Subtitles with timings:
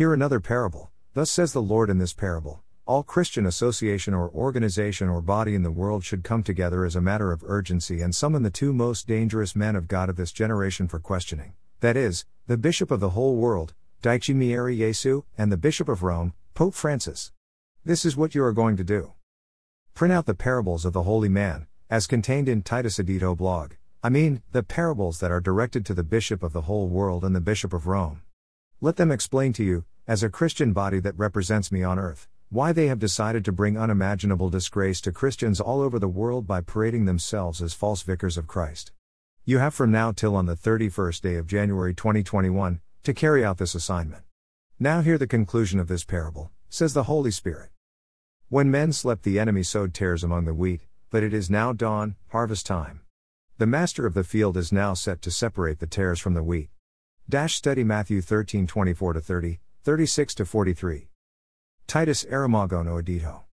[0.00, 0.90] Hear another parable.
[1.12, 5.62] Thus says the Lord in this parable All Christian association or organization or body in
[5.62, 9.06] the world should come together as a matter of urgency and summon the two most
[9.06, 11.52] dangerous men of God of this generation for questioning.
[11.80, 16.02] That is, the Bishop of the whole world, Daichi Mieri Jesu, and the Bishop of
[16.02, 17.30] Rome, Pope Francis.
[17.84, 19.12] This is what you are going to do.
[19.92, 23.72] Print out the parables of the holy man, as contained in Titus Edito blog.
[24.02, 27.36] I mean, the parables that are directed to the Bishop of the whole world and
[27.36, 28.22] the Bishop of Rome.
[28.82, 32.72] Let them explain to you, as a Christian body that represents me on earth, why
[32.72, 37.04] they have decided to bring unimaginable disgrace to Christians all over the world by parading
[37.04, 38.90] themselves as false vicars of Christ.
[39.44, 43.58] You have from now till on the 31st day of January 2021 to carry out
[43.58, 44.24] this assignment.
[44.80, 47.70] Now hear the conclusion of this parable, says the Holy Spirit.
[48.48, 52.16] When men slept, the enemy sowed tares among the wheat, but it is now dawn,
[52.30, 53.02] harvest time.
[53.58, 56.70] The master of the field is now set to separate the tares from the wheat.
[57.28, 61.08] Dash study Matthew 13 24 30, 36 43.
[61.86, 63.44] Titus Aramagono Edito.